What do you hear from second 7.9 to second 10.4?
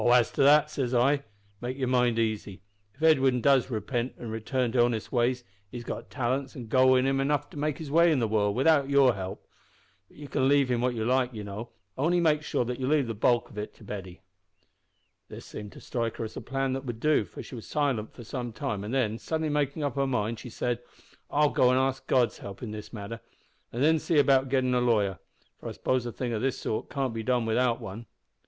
way in the world without help; but you